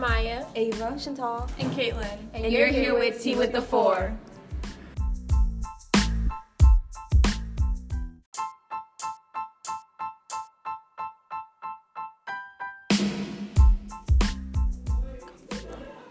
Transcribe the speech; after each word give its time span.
Maya, 0.00 0.46
Ava, 0.54 0.96
Chantal, 0.98 1.46
and 1.58 1.70
Caitlin. 1.72 2.16
And, 2.32 2.44
and 2.46 2.52
you're, 2.52 2.68
you're 2.68 2.70
here 2.70 2.98
with 2.98 3.22
Tea 3.22 3.34
with 3.34 3.52
the 3.52 3.60
Four. 3.60 4.16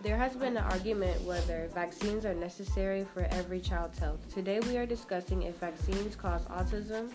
There 0.03 0.17
has 0.17 0.35
been 0.35 0.55
an 0.55 0.63
argument 0.65 1.19
whether 1.23 1.67
vaccines 1.73 2.25
are 2.25 2.35
necessary 2.35 3.07
for 3.11 3.27
every 3.31 3.59
child's 3.59 3.97
health. 3.97 4.19
Today 4.31 4.59
we 4.59 4.77
are 4.77 4.85
discussing 4.85 5.41
if 5.41 5.55
vaccines 5.55 6.15
cause 6.15 6.45
autism, 6.45 7.09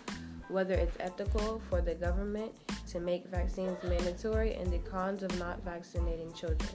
whether 0.49 0.75
it's 0.75 0.97
ethical 0.99 1.63
for 1.71 1.81
the 1.81 1.95
government 1.95 2.53
to 2.95 3.01
make 3.01 3.27
vaccines 3.27 3.77
mandatory, 3.83 4.55
and 4.55 4.73
the 4.73 4.79
cons 4.79 5.25
of 5.25 5.37
not 5.37 5.63
vaccinating 5.65 6.33
children. 6.33 6.71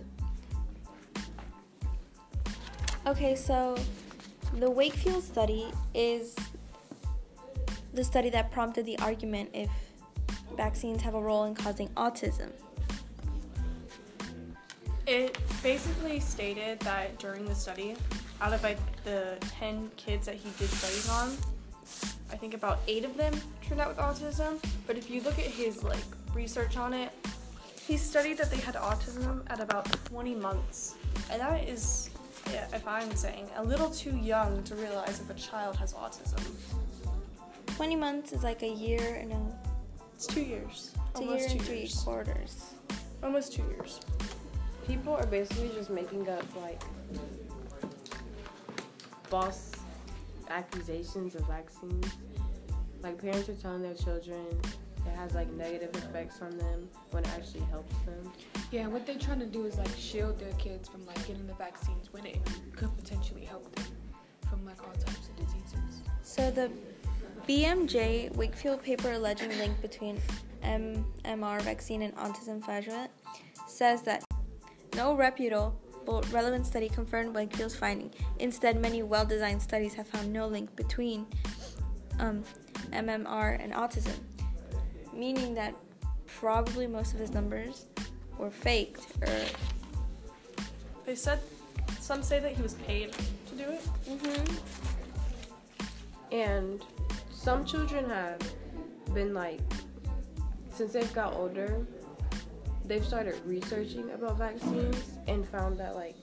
Okay, 3.07 3.35
so 3.35 3.77
the 4.59 4.69
Wakefield 4.69 5.23
study 5.23 5.67
is 5.93 6.35
the 7.93 8.03
study 8.03 8.29
that 8.31 8.51
prompted 8.51 8.85
the 8.85 8.99
argument 8.99 9.49
if 9.53 9.69
vaccines 10.57 11.01
have 11.01 11.15
a 11.15 11.21
role 11.21 11.45
in 11.45 11.55
causing 11.55 11.87
autism. 11.89 12.49
It 15.07 15.37
basically 15.63 16.19
stated 16.19 16.81
that 16.81 17.17
during 17.17 17.45
the 17.45 17.55
study, 17.55 17.95
out 18.41 18.51
of 18.51 18.61
like 18.61 18.77
the 19.05 19.37
10 19.39 19.89
kids 19.95 20.25
that 20.25 20.35
he 20.35 20.49
did 20.59 20.69
studies 20.69 21.09
on, 21.09 21.58
I 22.31 22.35
think 22.35 22.53
about 22.53 22.79
eight 22.87 23.05
of 23.05 23.17
them 23.17 23.33
turned 23.67 23.81
out 23.81 23.89
with 23.89 23.97
autism. 23.97 24.59
But 24.87 24.97
if 24.97 25.09
you 25.09 25.21
look 25.21 25.37
at 25.39 25.45
his 25.45 25.83
like 25.83 26.03
research 26.33 26.77
on 26.77 26.93
it, 26.93 27.11
he 27.87 27.97
studied 27.97 28.37
that 28.37 28.51
they 28.51 28.57
had 28.57 28.75
autism 28.75 29.41
at 29.47 29.59
about 29.59 29.85
20 30.05 30.35
months, 30.35 30.95
and 31.31 31.41
that 31.41 31.67
is, 31.67 32.11
yeah, 32.53 32.67
if 32.71 32.87
I'm 32.87 33.15
saying, 33.15 33.49
a 33.57 33.63
little 33.63 33.89
too 33.89 34.15
young 34.15 34.61
to 34.65 34.75
realize 34.75 35.19
if 35.19 35.29
a 35.29 35.33
child 35.33 35.75
has 35.77 35.93
autism. 35.93 36.39
20 37.75 37.95
months 37.95 38.31
is 38.31 38.43
like 38.43 38.61
a 38.61 38.69
year 38.69 39.15
and 39.19 39.31
a. 39.31 39.41
It's 40.13 40.27
two 40.27 40.41
years. 40.41 40.91
It's 41.11 41.19
Almost 41.19 41.33
a 41.33 41.41
year 41.41 41.49
and 41.51 41.61
three 41.61 41.77
years. 41.79 41.95
quarters. 42.03 42.73
Almost 43.23 43.53
two 43.53 43.63
years. 43.63 44.01
People 44.85 45.13
are 45.13 45.25
basically 45.25 45.69
just 45.69 45.89
making 45.89 46.29
up 46.29 46.43
like 46.61 46.81
false 49.23 49.71
accusations 50.49 51.35
of 51.35 51.47
vaccines. 51.47 52.07
Like 53.01 53.21
parents 53.21 53.49
are 53.49 53.55
telling 53.55 53.81
their 53.81 53.93
children 53.93 54.45
it 55.05 55.15
has 55.15 55.33
like 55.33 55.51
negative 55.53 55.95
effects 55.95 56.41
on 56.41 56.57
them 56.57 56.89
when 57.11 57.23
it 57.23 57.29
actually 57.29 57.63
helps 57.71 57.95
them. 58.05 58.31
Yeah, 58.71 58.87
what 58.87 59.05
they're 59.05 59.17
trying 59.17 59.39
to 59.39 59.45
do 59.45 59.65
is 59.65 59.77
like 59.77 59.95
shield 59.97 60.39
their 60.39 60.53
kids 60.53 60.89
from 60.89 61.05
like 61.05 61.25
getting 61.27 61.47
the 61.47 61.53
vaccines 61.53 62.11
when 62.11 62.25
it 62.25 62.37
could 62.75 62.95
potentially 62.97 63.45
help 63.45 63.73
them 63.75 63.85
from 64.49 64.65
like 64.65 64.81
all 64.85 64.93
types 64.93 65.29
of 65.29 65.35
diseases. 65.37 66.03
So 66.21 66.51
the 66.51 66.71
BMJ 67.47 68.35
Wakefield 68.35 68.83
paper 68.83 69.13
alleging 69.13 69.49
link 69.57 69.81
between 69.81 70.19
MMR 70.63 71.61
vaccine 71.61 72.03
and 72.03 72.15
autism 72.15 72.63
flagellant 72.63 73.09
says 73.67 74.01
that 74.03 74.23
no 74.95 75.15
reputable 75.15 75.79
relevant 76.31 76.65
study 76.65 76.89
confirmed 76.89 77.35
Wakefield's 77.35 77.75
finding. 77.75 78.11
Instead, 78.39 78.81
many 78.81 79.03
well 79.03 79.25
designed 79.25 79.61
studies 79.61 79.93
have 79.93 80.07
found 80.07 80.31
no 80.33 80.47
link 80.47 80.75
between 80.75 81.25
um, 82.19 82.43
MMR 82.91 83.63
and 83.63 83.73
autism, 83.73 84.15
meaning 85.13 85.53
that 85.55 85.75
probably 86.25 86.87
most 86.87 87.13
of 87.13 87.19
his 87.19 87.31
numbers 87.31 87.85
were 88.37 88.51
faked 88.51 89.05
or. 89.21 89.41
They 91.05 91.15
said, 91.15 91.39
some 91.99 92.21
say 92.21 92.39
that 92.39 92.53
he 92.53 92.61
was 92.61 92.75
paid 92.75 93.13
to 93.47 93.55
do 93.55 93.63
it. 93.63 93.81
Mm-hmm. 94.07 94.55
And 96.31 96.85
some 97.31 97.65
children 97.65 98.09
have 98.09 98.39
been 99.13 99.33
like, 99.33 99.59
since 100.71 100.93
they've 100.93 101.13
got 101.13 101.33
older, 101.33 101.85
they've 102.89 103.05
started 103.05 103.35
researching 103.45 104.09
about 104.11 104.37
vaccines 104.37 105.11
and 105.27 105.47
found 105.47 105.77
that 105.77 105.95
like 105.95 106.15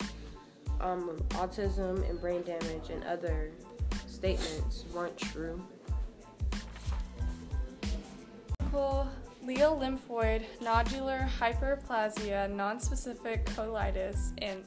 um, 0.81 1.17
autism 1.31 2.09
and 2.11 2.21
brain 2.21 2.43
damage 2.43 2.91
and 2.91 3.03
other 3.05 3.51
statements 4.07 4.85
weren't 4.93 5.17
true. 5.17 5.63
Ileal 8.73 9.79
lymphoid, 9.79 10.45
nodular 10.61 11.29
hyperplasia, 11.39 12.51
nonspecific 12.51 13.45
colitis, 13.45 14.33
and 14.43 14.65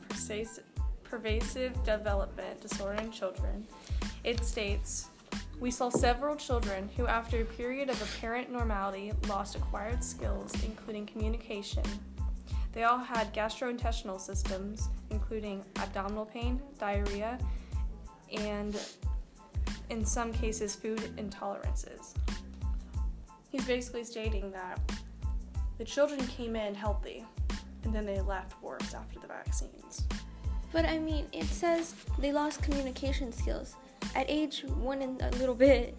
pervasive 1.04 1.84
development 1.84 2.62
disorder 2.62 3.02
in 3.02 3.12
children. 3.12 3.68
It 4.24 4.46
states 4.46 5.10
we 5.60 5.72
saw 5.72 5.90
several 5.90 6.36
children 6.36 6.90
who, 6.96 7.06
after 7.08 7.42
a 7.42 7.46
period 7.46 7.90
of 7.90 8.02
apparent 8.02 8.50
normality, 8.52 9.12
lost 9.28 9.56
acquired 9.56 10.04
skills, 10.04 10.54
including 10.64 11.06
communication. 11.06 11.84
They 12.72 12.84
all 12.84 13.00
had 13.00 13.34
gastrointestinal 13.34 14.22
systems, 14.22 14.88
including 15.10 15.66
abdominal 15.78 16.26
pain, 16.26 16.62
diarrhea, 16.80 17.38
and 18.32 18.80
in 19.90 20.06
some 20.06 20.32
cases, 20.32 20.76
food 20.76 21.00
intolerances. 21.18 22.14
He's 23.50 23.66
basically 23.66 24.04
stating 24.04 24.52
that 24.52 24.80
the 25.78 25.84
children 25.84 26.26
came 26.28 26.56
in 26.56 26.76
healthy 26.76 27.26
and 27.84 27.94
then 27.94 28.06
they 28.06 28.22
left 28.22 28.62
worse 28.62 28.94
after 28.94 29.20
the 29.20 29.28
vaccines. 29.28 30.04
But 30.72 30.86
I 30.86 31.00
mean, 31.00 31.26
it 31.34 31.46
says 31.46 31.96
they 32.20 32.32
lost 32.32 32.62
communication 32.62 33.34
skills 33.34 33.76
at 34.16 34.26
age 34.30 34.64
one 34.66 35.02
and 35.02 35.22
a 35.22 35.30
little 35.38 35.56
bit, 35.56 35.98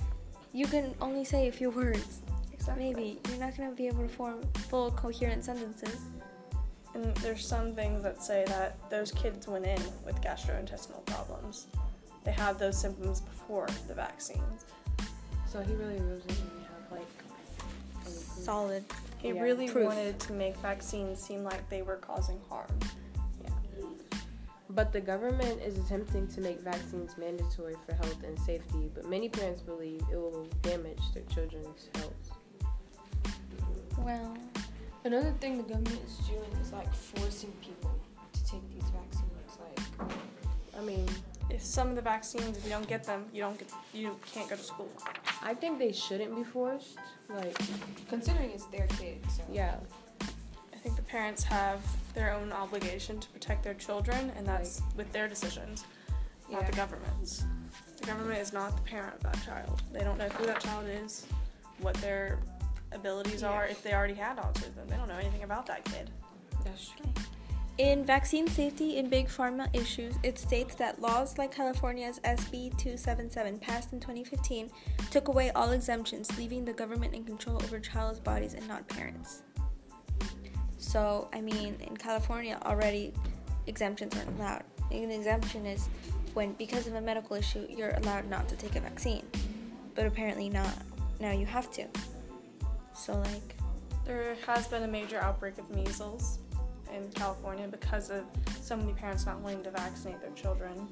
you 0.53 0.67
can 0.67 0.95
only 1.01 1.25
say 1.25 1.49
a 1.49 1.53
few 1.53 1.71
words. 1.71 2.21
Exactly. 2.53 2.93
Maybe 2.93 3.21
you're 3.29 3.39
not 3.39 3.57
gonna 3.57 3.73
be 3.73 3.87
able 3.87 4.03
to 4.03 4.09
form 4.09 4.43
full 4.69 4.91
coherent 4.93 5.45
sentences. 5.45 5.97
And 6.95 7.15
there's 7.19 7.47
some 7.47 7.75
things 7.75 8.03
that 8.03 8.23
say 8.23 8.45
that 8.49 8.77
those 8.91 9.13
kids 9.13 9.47
went 9.47 9.65
in 9.65 9.81
with 10.05 10.21
gastrointestinal 10.21 11.05
problems. 11.07 11.69
They 12.25 12.33
had 12.33 12.59
those 12.59 12.77
symptoms 12.79 13.21
before 13.21 13.69
the 13.87 13.95
vaccines. 13.95 14.67
So 15.47 15.61
he 15.61 15.75
really 15.75 15.99
doesn't 15.99 16.31
even 16.31 16.65
have 16.65 16.93
like 16.93 17.07
solid. 18.05 18.85
He 19.19 19.29
yeah, 19.29 19.41
really 19.41 19.69
proof. 19.69 19.87
wanted 19.87 20.19
to 20.21 20.33
make 20.33 20.57
vaccines 20.59 21.21
seem 21.21 21.45
like 21.45 21.69
they 21.69 21.83
were 21.83 21.97
causing 21.97 22.41
harm. 22.49 22.67
But 24.73 24.93
the 24.93 25.01
government 25.01 25.61
is 25.63 25.79
attempting 25.79 26.29
to 26.29 26.41
make 26.41 26.61
vaccines 26.61 27.17
mandatory 27.19 27.75
for 27.85 27.93
health 27.95 28.23
and 28.23 28.39
safety, 28.39 28.89
but 28.95 29.05
many 29.05 29.29
parents 29.29 29.63
believe 29.63 30.01
it 30.13 30.17
will 30.17 30.47
damage 30.63 31.01
their 31.13 31.25
children's 31.25 31.89
health. 31.97 32.39
Well, 33.99 34.37
another 35.05 35.33
thing 35.41 35.57
the 35.57 35.65
government 35.65 36.01
is 36.07 36.17
doing 36.29 36.53
is 36.63 36.73
like 36.73 36.93
forcing 36.95 37.53
people 37.61 37.91
to 38.33 38.45
take 38.45 38.63
these 38.73 38.89
vaccines. 38.91 39.27
Like, 39.59 39.81
I 40.79 40.83
mean, 40.83 41.07
if 41.51 41.63
some 41.65 41.89
of 41.89 41.97
the 41.97 42.03
vaccines, 42.03 42.57
if 42.57 42.65
you 42.65 42.71
don't 42.71 42.87
get 42.87 43.03
them, 43.03 43.27
you 43.33 43.43
don't 43.43 43.59
get, 43.59 43.69
you 43.93 44.17
can't 44.33 44.49
go 44.49 44.55
to 44.55 44.63
school. 44.63 44.91
I 45.43 45.53
think 45.53 45.81
they 45.81 45.91
shouldn't 45.91 46.35
be 46.37 46.45
forced. 46.45 46.97
Like, 47.29 47.59
considering 48.09 48.51
it's 48.51 48.67
their 48.67 48.87
kids. 48.87 49.37
So. 49.37 49.43
Yeah. 49.53 49.77
I 50.81 50.83
think 50.83 50.97
the 50.97 51.03
parents 51.03 51.43
have 51.43 51.83
their 52.15 52.33
own 52.33 52.53
obligation 52.53 53.21
to 53.21 53.29
protect 53.29 53.63
their 53.63 53.75
children, 53.75 54.33
and 54.35 54.47
that's 54.47 54.81
with 54.97 55.13
their 55.13 55.29
decisions, 55.29 55.85
not 56.51 56.63
yeah. 56.63 56.71
the 56.71 56.77
government's. 56.77 57.45
The 57.99 58.07
government 58.07 58.39
is 58.41 58.55
not 58.55 58.75
the 58.77 58.83
parent 58.83 59.15
of 59.15 59.23
that 59.25 59.45
child. 59.45 59.83
They 59.93 60.01
don't 60.01 60.17
know 60.17 60.31
who 60.31 60.47
that 60.47 60.61
child 60.61 60.87
is, 60.89 61.27
what 61.81 61.97
their 61.97 62.39
abilities 62.93 63.43
yeah. 63.43 63.49
are, 63.49 63.67
if 63.67 63.83
they 63.83 63.93
already 63.93 64.15
had 64.15 64.39
autism. 64.39 64.89
They 64.89 64.97
don't 64.97 65.09
know 65.09 65.19
anything 65.19 65.43
about 65.43 65.67
that 65.67 65.85
kid. 65.85 66.09
That's 66.65 66.89
true. 66.89 67.13
In 67.77 68.03
vaccine 68.03 68.49
safety 68.49 68.97
in 68.97 69.11
big 69.11 69.29
pharma 69.29 69.69
issues, 69.75 70.15
it 70.23 70.39
states 70.39 70.75
that 70.77 71.03
laws 71.03 71.37
like 71.37 71.55
California's 71.55 72.21
SB 72.21 72.71
277, 72.79 73.59
passed 73.59 73.93
in 73.93 74.01
2015, 74.01 74.71
took 75.11 75.29
away 75.29 75.51
all 75.51 75.73
exemptions, 75.73 76.35
leaving 76.39 76.65
the 76.65 76.73
government 76.73 77.13
in 77.13 77.25
control 77.25 77.57
over 77.57 77.79
child's 77.79 78.19
bodies 78.19 78.55
and 78.55 78.67
not 78.67 78.89
parents. 78.89 79.43
So, 80.91 81.29
I 81.33 81.41
mean, 81.41 81.77
in 81.87 81.97
California 81.97 82.59
already 82.65 83.13
exemptions 83.69 84.17
aren't 84.17 84.37
allowed. 84.41 84.65
An 84.91 85.13
exemption 85.13 85.65
is 85.65 85.89
when, 86.35 86.55
because 86.55 86.89
of 86.89 86.97
a 86.97 87.01
medical 87.01 87.37
issue, 87.37 87.65
you're 87.71 87.93
allowed 87.99 88.29
not 88.29 88.49
to 88.49 88.57
take 88.57 88.75
a 88.75 88.81
vaccine. 88.81 89.25
But 89.95 90.07
apparently 90.07 90.49
not. 90.49 90.75
Now 91.21 91.31
you 91.31 91.47
have 91.47 91.71
to. 91.75 91.87
So, 92.93 93.13
like. 93.15 93.55
There 94.05 94.37
has 94.49 94.67
been 94.67 94.83
a 94.83 94.89
major 94.89 95.21
outbreak 95.21 95.59
of 95.59 95.71
measles 95.71 96.41
in 96.93 97.09
California 97.13 97.69
because 97.69 98.11
of 98.11 98.25
so 98.61 98.77
many 98.77 98.93
parents 98.93 99.27
not 99.27 99.39
wanting 99.39 99.63
to 99.63 99.71
vaccinate 99.71 100.21
their 100.21 100.33
children. 100.33 100.89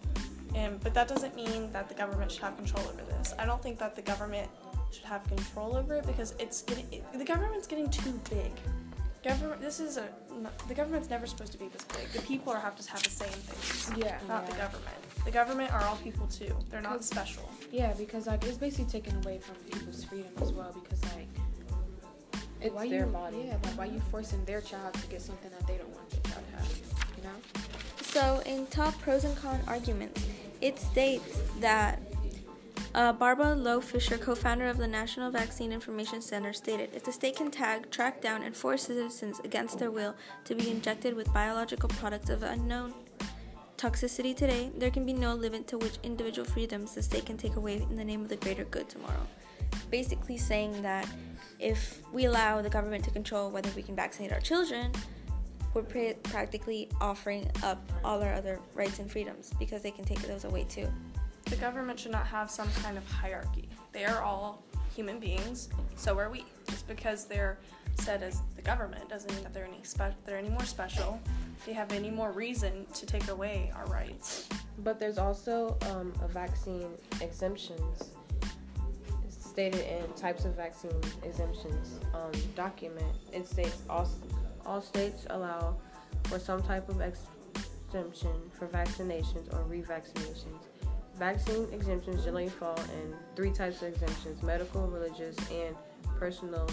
And, 0.54 0.80
but 0.80 0.94
that 0.94 1.08
doesn't 1.08 1.34
mean 1.34 1.72
that 1.72 1.88
the 1.88 1.96
government 1.96 2.30
should 2.30 2.42
have 2.42 2.56
control 2.56 2.86
over 2.86 3.02
this. 3.16 3.34
I 3.36 3.46
don't 3.46 3.60
think 3.60 3.80
that 3.80 3.96
the 3.96 4.02
government 4.02 4.48
should 4.92 5.06
have 5.06 5.24
control 5.24 5.76
over 5.76 5.96
it 5.96 6.06
because 6.06 6.36
it's 6.38 6.62
getting, 6.62 6.86
it, 6.92 7.04
the 7.12 7.24
government's 7.24 7.66
getting 7.66 7.90
too 7.90 8.12
big 8.30 8.52
Government. 9.28 9.60
This 9.60 9.78
is 9.80 9.96
a. 9.98 10.04
n- 10.30 10.48
The 10.68 10.74
government's 10.74 11.10
never 11.10 11.26
supposed 11.26 11.52
to 11.52 11.58
be 11.58 11.68
this 11.68 11.84
big. 11.84 12.08
The 12.12 12.22
people 12.22 12.52
are 12.52 12.60
have 12.60 12.76
to 12.76 12.90
have 12.90 13.02
the 13.02 13.10
same 13.10 13.28
things, 13.28 13.98
Yeah. 14.04 14.18
not 14.26 14.46
the 14.46 14.56
government. 14.56 14.96
The 15.24 15.30
government 15.30 15.72
are 15.72 15.82
all 15.84 15.96
people 15.96 16.26
too. 16.28 16.56
They're 16.70 16.80
not 16.80 16.96
Cause- 16.98 17.06
special. 17.06 17.48
Yeah, 17.70 17.92
because 17.94 18.26
like 18.26 18.44
it's 18.44 18.56
basically 18.58 18.86
taken 18.86 19.16
away 19.22 19.38
from 19.38 19.56
people's 19.70 20.02
freedom 20.04 20.32
as 20.40 20.52
well. 20.52 20.72
Because 20.72 21.00
like, 21.14 21.28
It's 22.60 22.74
why 22.74 22.88
their 22.88 23.06
you, 23.06 23.12
body. 23.12 23.44
Yeah, 23.46 23.56
like 23.64 23.76
why 23.78 23.84
you 23.86 24.00
forcing 24.10 24.44
their 24.44 24.60
child 24.62 24.94
to 24.94 25.06
get 25.08 25.20
something 25.22 25.50
that 25.50 25.66
they 25.66 25.76
don't 25.76 25.94
want 25.94 26.08
their 26.10 26.22
child 26.32 26.44
to 26.50 26.52
have? 26.56 26.70
You 27.16 27.22
know? 27.24 27.36
So, 28.02 28.42
in 28.46 28.66
top 28.68 28.98
pros 29.02 29.24
and 29.24 29.36
con 29.36 29.60
arguments, 29.66 30.24
it 30.62 30.78
states 30.78 31.38
that 31.60 32.00
uh, 32.94 33.12
Barbara 33.12 33.54
Loe 33.54 33.80
Fisher, 33.80 34.18
co 34.18 34.34
founder 34.34 34.68
of 34.68 34.78
the 34.78 34.88
National 34.88 35.30
Vaccine 35.30 35.72
Information 35.72 36.20
Center, 36.20 36.52
stated 36.52 36.90
if 36.94 37.04
the 37.04 37.12
state 37.12 37.36
can 37.36 37.50
tag, 37.50 37.90
track 37.90 38.20
down, 38.20 38.42
and 38.42 38.56
force 38.56 38.84
citizens 38.84 39.40
against 39.44 39.78
their 39.78 39.90
will 39.90 40.14
to 40.44 40.54
be 40.54 40.70
injected 40.70 41.14
with 41.14 41.32
biological 41.32 41.88
products 41.88 42.30
of 42.30 42.42
unknown 42.42 42.94
toxicity 43.76 44.36
today, 44.36 44.70
there 44.76 44.90
can 44.90 45.06
be 45.06 45.12
no 45.12 45.34
limit 45.34 45.66
to 45.68 45.78
which 45.78 45.98
individual 46.02 46.46
freedoms 46.46 46.94
the 46.94 47.02
state 47.02 47.24
can 47.26 47.36
take 47.36 47.56
away 47.56 47.86
in 47.88 47.96
the 47.96 48.04
name 48.04 48.22
of 48.22 48.28
the 48.28 48.36
greater 48.36 48.64
good 48.64 48.88
tomorrow. 48.88 49.26
Basically, 49.90 50.36
saying 50.36 50.82
that 50.82 51.08
if 51.58 52.02
we 52.12 52.24
allow 52.24 52.60
the 52.60 52.70
government 52.70 53.04
to 53.04 53.10
control 53.10 53.50
whether 53.50 53.70
we 53.76 53.82
can 53.82 53.94
vaccinate 53.94 54.32
our 54.32 54.40
children, 54.40 54.92
we're 55.74 55.82
pra- 55.82 56.14
practically 56.24 56.88
offering 57.00 57.48
up 57.62 57.80
all 58.02 58.22
our 58.22 58.34
other 58.34 58.60
rights 58.74 58.98
and 58.98 59.10
freedoms 59.10 59.52
because 59.58 59.82
they 59.82 59.90
can 59.90 60.04
take 60.04 60.20
those 60.22 60.44
away 60.44 60.64
too. 60.64 60.88
The 61.50 61.56
government 61.56 61.98
should 61.98 62.12
not 62.12 62.26
have 62.26 62.50
some 62.50 62.68
kind 62.82 62.98
of 62.98 63.08
hierarchy. 63.10 63.68
They 63.92 64.04
are 64.04 64.22
all 64.22 64.62
human 64.94 65.18
beings. 65.18 65.68
So 65.96 66.18
are 66.18 66.30
we. 66.30 66.44
Just 66.68 66.86
because 66.86 67.26
they're 67.26 67.58
said 68.00 68.22
as 68.22 68.42
the 68.54 68.62
government 68.62 69.08
doesn't 69.08 69.32
mean 69.32 69.42
that 69.42 69.52
they're 69.52 69.66
any 69.66 69.82
spe- 69.82 70.16
they're 70.24 70.38
any 70.38 70.50
more 70.50 70.64
special. 70.64 71.20
They 71.66 71.72
have 71.72 71.92
any 71.92 72.10
more 72.10 72.32
reason 72.32 72.86
to 72.94 73.06
take 73.06 73.28
away 73.28 73.72
our 73.74 73.86
rights. 73.86 74.48
But 74.78 75.00
there's 75.00 75.18
also 75.18 75.76
um, 75.90 76.12
a 76.22 76.28
vaccine 76.28 76.90
exemptions. 77.20 78.10
Stated 79.28 79.80
in 79.80 80.12
types 80.12 80.44
of 80.44 80.54
vaccine 80.54 81.00
exemptions 81.24 81.98
um, 82.14 82.30
document. 82.54 83.16
It 83.32 83.48
states 83.48 83.82
all 83.90 84.08
all 84.64 84.80
states 84.80 85.26
allow 85.30 85.76
for 86.24 86.38
some 86.38 86.62
type 86.62 86.88
of 86.88 87.00
exemption 87.00 88.36
for 88.52 88.68
vaccinations 88.68 89.52
or 89.52 89.64
revaccinations. 89.64 90.62
Vaccine 91.18 91.66
exemptions 91.72 92.24
generally 92.24 92.48
fall 92.48 92.78
in 93.02 93.14
three 93.34 93.50
types 93.50 93.82
of 93.82 93.88
exemptions: 93.88 94.42
medical, 94.42 94.86
religious, 94.86 95.36
and 95.50 95.74
personal 96.18 96.68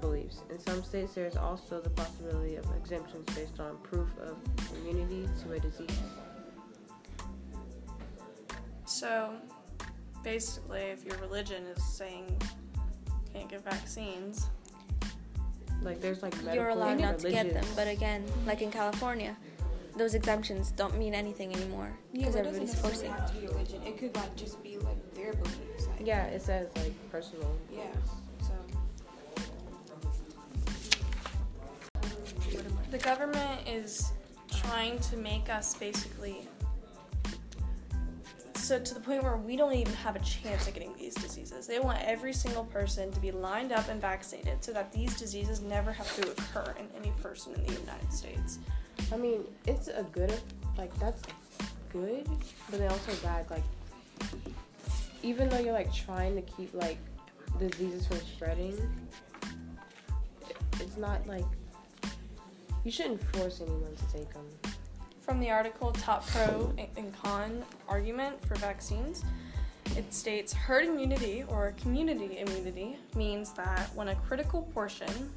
beliefs. 0.00 0.42
In 0.50 0.58
some 0.58 0.82
states, 0.82 1.14
there 1.14 1.26
is 1.26 1.36
also 1.36 1.80
the 1.80 1.90
possibility 1.90 2.56
of 2.56 2.64
exemptions 2.76 3.24
based 3.34 3.60
on 3.60 3.76
proof 3.78 4.08
of 4.18 4.36
immunity 4.80 5.28
to 5.42 5.52
a 5.52 5.60
disease. 5.60 6.00
So 8.84 9.34
basically, 10.22 10.80
if 10.80 11.04
your 11.04 11.16
religion 11.18 11.64
is 11.66 11.82
saying 11.84 12.24
you 12.40 13.16
can't 13.32 13.48
get 13.48 13.64
vaccines, 13.64 14.46
Like 15.82 16.00
there's 16.00 16.22
like 16.22 16.34
medical 16.36 16.54
You're 16.54 16.68
allowed 16.70 16.92
and 16.92 17.00
not 17.02 17.18
to 17.20 17.30
get 17.30 17.52
them, 17.52 17.64
but 17.76 17.86
again, 17.86 18.24
like 18.46 18.62
in 18.62 18.70
California, 18.70 19.36
those 19.96 20.14
exemptions 20.14 20.70
don't 20.70 20.96
mean 20.98 21.14
anything 21.14 21.54
anymore 21.54 21.96
because 22.12 22.34
but 22.34 22.40
it 22.40 22.44
doesn't 22.44 22.62
everybody's 22.62 22.80
forcing. 22.80 23.10
have 23.10 23.34
to 23.34 23.40
be 23.40 23.46
religion. 23.46 23.82
It 23.82 23.98
could 23.98 24.14
like 24.16 24.36
just 24.36 24.62
be 24.62 24.78
like 24.78 25.14
their 25.14 25.32
beliefs. 25.32 25.86
Like, 25.88 26.06
yeah, 26.06 26.26
it 26.26 26.42
says 26.42 26.68
like 26.76 26.92
personal. 27.10 27.56
Yeah. 27.72 27.84
So. 28.40 28.52
the 32.90 32.98
government 32.98 33.66
is 33.66 34.12
trying 34.50 34.98
to 34.98 35.16
make 35.16 35.48
us 35.48 35.74
basically 35.74 36.46
so 38.54 38.80
to 38.80 38.94
the 38.94 39.00
point 39.00 39.22
where 39.22 39.36
we 39.36 39.56
don't 39.56 39.74
even 39.74 39.92
have 39.94 40.16
a 40.16 40.20
chance 40.20 40.66
at 40.66 40.74
getting 40.74 40.92
these 40.98 41.14
diseases. 41.14 41.68
They 41.68 41.78
want 41.78 42.02
every 42.02 42.32
single 42.32 42.64
person 42.64 43.12
to 43.12 43.20
be 43.20 43.30
lined 43.30 43.70
up 43.70 43.88
and 43.88 44.00
vaccinated 44.00 44.64
so 44.64 44.72
that 44.72 44.92
these 44.92 45.16
diseases 45.16 45.60
never 45.60 45.92
have 45.92 46.12
to 46.16 46.22
occur 46.32 46.74
in 46.76 46.88
any 47.00 47.12
person 47.22 47.54
in 47.54 47.64
the 47.64 47.80
United 47.80 48.12
States. 48.12 48.58
I 49.12 49.16
mean, 49.16 49.44
it's 49.66 49.88
a 49.88 50.04
good 50.12 50.32
like 50.76 50.96
that's 50.98 51.22
good, 51.92 52.28
but 52.70 52.80
then 52.80 52.90
also 52.90 53.12
bad. 53.22 53.48
Like 53.50 53.62
even 55.22 55.48
though 55.48 55.58
you're 55.58 55.72
like 55.72 55.92
trying 55.92 56.34
to 56.34 56.42
keep 56.42 56.74
like 56.74 56.98
diseases 57.58 58.06
from 58.06 58.18
spreading, 58.18 58.76
it's 60.80 60.96
not 60.96 61.26
like 61.26 61.44
you 62.84 62.90
shouldn't 62.90 63.22
force 63.34 63.60
anyone 63.60 63.94
to 63.94 64.18
take 64.18 64.32
them. 64.32 64.46
From 65.20 65.40
the 65.40 65.50
article 65.50 65.90
Top 65.90 66.26
Pro 66.28 66.72
and 66.78 67.12
Con 67.20 67.64
Argument 67.88 68.40
for 68.46 68.54
Vaccines, 68.56 69.24
it 69.96 70.12
states 70.12 70.52
herd 70.52 70.84
immunity 70.84 71.44
or 71.48 71.74
community 71.80 72.38
immunity 72.38 72.96
means 73.16 73.52
that 73.54 73.90
when 73.94 74.08
a 74.08 74.14
critical 74.16 74.62
portion 74.74 75.30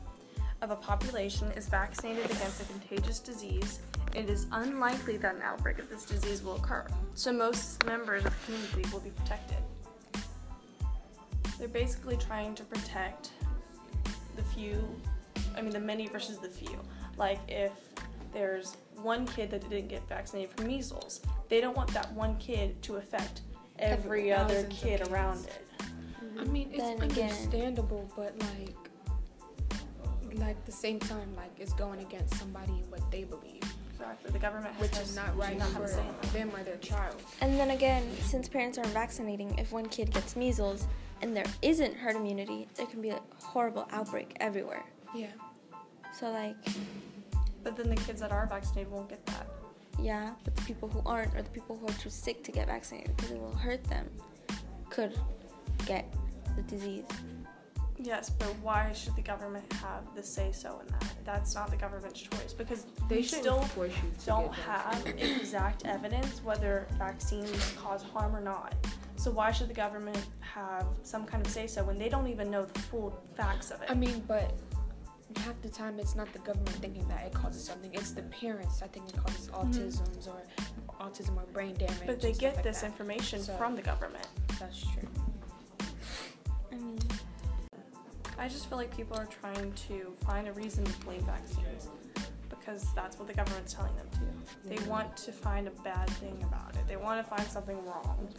of 0.61 0.71
a 0.71 0.75
population 0.75 1.51
is 1.51 1.67
vaccinated 1.67 2.25
against 2.25 2.61
a 2.61 2.65
contagious 2.65 3.19
disease, 3.19 3.79
it 4.15 4.29
is 4.29 4.47
unlikely 4.51 5.17
that 5.17 5.35
an 5.35 5.41
outbreak 5.41 5.79
of 5.79 5.89
this 5.89 6.03
disease 6.05 6.43
will 6.43 6.55
occur. 6.55 6.85
So 7.15 7.31
most 7.31 7.85
members 7.85 8.25
of 8.25 8.31
the 8.33 8.45
community 8.53 8.89
will 8.91 8.99
be 9.01 9.11
protected. 9.11 9.57
They're 11.57 11.67
basically 11.67 12.17
trying 12.17 12.55
to 12.55 12.63
protect 12.63 13.31
the 14.35 14.43
few, 14.43 14.83
I 15.55 15.61
mean, 15.61 15.71
the 15.71 15.79
many 15.79 16.07
versus 16.07 16.37
the 16.37 16.49
few. 16.49 16.79
Like 17.17 17.39
if 17.47 17.71
there's 18.33 18.77
one 19.01 19.25
kid 19.27 19.51
that 19.51 19.69
didn't 19.69 19.89
get 19.89 20.07
vaccinated 20.07 20.51
for 20.55 20.63
measles, 20.63 21.21
they 21.49 21.61
don't 21.61 21.75
want 21.75 21.93
that 21.93 22.11
one 22.13 22.37
kid 22.37 22.81
to 22.83 22.95
affect 22.97 23.41
every 23.77 24.31
other 24.31 24.63
kid 24.69 25.07
around 25.09 25.45
it. 25.45 25.65
I 26.39 26.43
mean, 26.45 26.69
it's 26.69 26.77
Then 26.79 27.01
again- 27.01 27.29
understandable, 27.31 28.09
but 28.15 28.33
like, 28.39 28.75
like 30.35 30.63
the 30.65 30.71
same 30.71 30.99
time, 30.99 31.33
like 31.35 31.51
it's 31.57 31.73
going 31.73 31.99
against 32.01 32.35
somebody 32.35 32.83
what 32.89 33.01
they 33.11 33.23
believe, 33.23 33.63
Exactly. 33.91 34.31
The 34.31 34.39
government 34.39 34.73
has 34.75 34.81
which 34.81 34.91
to 34.93 35.01
is 35.01 35.15
not 35.15 35.35
right 35.37 35.57
not 35.57 35.67
have 35.69 35.77
for 35.77 35.83
a 35.83 35.87
say 35.87 35.99
in 36.01 36.07
that. 36.21 36.33
them 36.33 36.51
or 36.55 36.63
their 36.63 36.77
child. 36.77 37.15
And 37.41 37.59
then 37.59 37.71
again, 37.71 38.03
since 38.21 38.47
parents 38.47 38.77
aren't 38.77 38.91
vaccinating, 38.91 39.57
if 39.59 39.71
one 39.73 39.87
kid 39.87 40.11
gets 40.13 40.35
measles 40.37 40.87
and 41.21 41.35
there 41.35 41.45
isn't 41.61 41.95
herd 41.97 42.15
immunity, 42.15 42.67
there 42.75 42.85
can 42.85 43.01
be 43.01 43.09
a 43.09 43.19
horrible 43.43 43.87
outbreak 43.91 44.37
everywhere. 44.39 44.85
Yeah. 45.13 45.27
So 46.17 46.31
like, 46.31 46.55
But 47.63 47.75
then 47.75 47.89
the 47.89 47.97
kids 47.97 48.21
that 48.21 48.31
are 48.31 48.45
vaccinated 48.47 48.89
won't 48.91 49.09
get 49.09 49.25
that. 49.25 49.47
yeah, 50.01 50.31
but 50.45 50.55
the 50.55 50.61
people 50.61 50.87
who 50.87 51.01
aren't 51.05 51.35
or 51.35 51.41
the 51.41 51.49
people 51.49 51.75
who 51.77 51.85
are 51.87 51.97
too 51.99 52.09
sick 52.09 52.41
to 52.45 52.51
get 52.53 52.67
vaccinated 52.67 53.15
because 53.17 53.31
it 53.31 53.39
will 53.39 53.53
hurt 53.55 53.83
them 53.85 54.09
could 54.89 55.19
get 55.85 56.05
the 56.55 56.61
disease. 56.63 57.03
Yes, 58.01 58.29
but 58.29 58.47
why 58.61 58.93
should 58.93 59.15
the 59.17 59.21
government 59.21 59.71
have 59.73 60.03
the 60.15 60.23
say 60.23 60.51
so 60.53 60.79
in 60.79 60.87
that? 60.93 61.05
That's 61.25 61.53
not 61.53 61.69
the 61.69 61.75
government's 61.75 62.21
choice 62.21 62.53
because 62.57 62.85
They 63.09 63.21
still 63.21 63.67
don't 64.25 64.53
have 64.53 65.05
exact 65.17 65.85
evidence 65.85 66.41
whether 66.43 66.87
vaccines 66.97 67.73
cause 67.77 68.01
harm 68.01 68.33
or 68.35 68.41
not. 68.41 68.73
So 69.17 69.31
why 69.31 69.51
should 69.51 69.67
the 69.67 69.73
government 69.73 70.17
have 70.39 70.85
some 71.03 71.25
kind 71.25 71.45
of 71.45 71.51
say 71.51 71.67
so 71.67 71.83
when 71.83 71.97
they 71.99 72.07
don't 72.07 72.27
even 72.27 72.49
know 72.49 72.63
the 72.63 72.79
full 72.79 73.21
facts 73.35 73.69
of 73.69 73.81
it? 73.81 73.91
I 73.91 73.95
mean, 73.95 74.23
but 74.27 74.53
half 75.35 75.61
the 75.61 75.67
time 75.69 75.99
it's 75.99 76.15
not 76.15 76.31
the 76.31 76.39
government 76.39 76.69
thinking 76.77 77.05
that 77.09 77.25
it 77.25 77.33
causes 77.33 77.63
something. 77.65 77.93
It's 77.93 78.11
the 78.11 78.21
parents. 78.23 78.81
I 78.81 78.87
think 78.87 79.09
it 79.09 79.17
causes 79.17 79.49
autisms 79.49 80.27
or 80.29 80.41
autism 81.01 81.35
or 81.35 81.43
brain 81.51 81.75
damage. 81.75 81.95
Mm-hmm. 81.97 82.05
but 82.07 82.21
they 82.21 82.31
get 82.31 82.55
like 82.55 82.63
this 82.63 82.79
that. 82.81 82.87
information 82.87 83.41
So- 83.41 83.57
from 83.57 83.75
the 83.75 83.81
government. 83.81 84.25
That's 84.57 84.81
true. 84.81 85.07
I 88.39 88.47
just 88.47 88.69
feel 88.69 88.77
like 88.77 88.95
people 88.95 89.17
are 89.17 89.25
trying 89.25 89.73
to 89.89 90.15
find 90.25 90.47
a 90.47 90.53
reason 90.53 90.85
to 90.85 90.99
blame 90.99 91.21
vaccines 91.25 91.89
because 92.49 92.85
that's 92.95 93.19
what 93.19 93.27
the 93.27 93.33
government's 93.33 93.73
telling 93.73 93.93
them 93.97 94.07
to. 94.13 94.69
They 94.69 94.75
mm-hmm. 94.75 94.89
want 94.89 95.17
to 95.17 95.33
find 95.33 95.67
a 95.67 95.71
bad 95.71 96.09
thing 96.11 96.41
about 96.43 96.73
it. 96.75 96.87
They 96.87 96.95
want 96.95 97.21
to 97.21 97.29
find 97.29 97.45
something 97.49 97.75
wrong. 97.85 98.29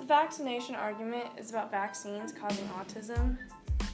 The 0.00 0.04
vaccination 0.04 0.74
argument 0.74 1.26
is 1.38 1.50
about 1.50 1.70
vaccines 1.70 2.32
causing 2.32 2.68
autism, 2.70 3.38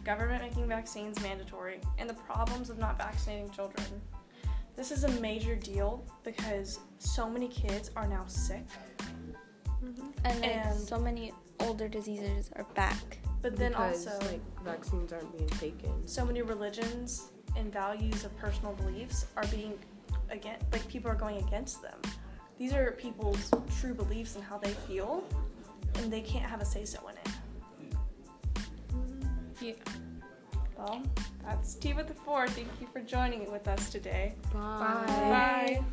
government 0.02 0.42
making 0.42 0.66
vaccines 0.66 1.20
mandatory, 1.22 1.78
and 1.98 2.08
the 2.08 2.14
problems 2.14 2.70
of 2.70 2.78
not 2.78 2.96
vaccinating 2.96 3.50
children. 3.50 3.86
This 4.76 4.90
is 4.90 5.04
a 5.04 5.10
major 5.20 5.56
deal 5.56 6.04
because 6.24 6.80
so 6.98 7.28
many 7.28 7.48
kids 7.48 7.90
are 7.96 8.06
now 8.06 8.24
sick, 8.26 8.64
Mm-hmm. 9.84 10.08
and 10.24 10.40
like 10.40 10.50
And- 10.66 10.80
so 10.80 10.98
many 10.98 11.32
older 11.60 11.88
diseases 11.88 12.50
are 12.56 12.64
back. 12.74 13.18
but 13.42 13.56
then 13.56 13.72
because, 13.72 14.06
also 14.06 14.26
like 14.26 14.40
vaccines 14.64 15.12
aren't 15.12 15.30
being 15.36 15.48
taken. 15.50 16.06
so 16.08 16.24
many 16.24 16.40
religions 16.42 17.28
and 17.56 17.72
values 17.72 18.24
of 18.24 18.36
personal 18.38 18.72
beliefs 18.74 19.26
are 19.36 19.46
being 19.48 19.78
again 20.30 20.58
like 20.72 20.86
people 20.88 21.10
are 21.10 21.14
going 21.26 21.36
against 21.46 21.82
them 21.82 21.98
these 22.58 22.72
are 22.72 22.92
people's 22.92 23.50
true 23.78 23.94
beliefs 23.94 24.34
and 24.36 24.42
how 24.44 24.56
they 24.58 24.72
feel 24.88 25.22
and 25.98 26.12
they 26.12 26.20
can't 26.22 26.46
have 26.46 26.60
a 26.60 26.64
say 26.64 26.84
so 26.84 26.98
in 27.08 27.16
it 27.18 27.28
Yeah. 29.60 29.74
Well, 30.76 31.02
that's 31.44 31.74
Tea 31.76 31.94
with 31.94 32.08
the 32.08 32.14
Four. 32.14 32.48
Thank 32.48 32.68
you 32.80 32.86
for 32.92 33.00
joining 33.00 33.50
with 33.50 33.68
us 33.68 33.88
today. 33.90 34.34
Bye. 34.52 35.78
Bye. 35.78 35.84